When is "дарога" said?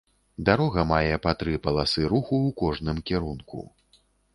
0.47-0.85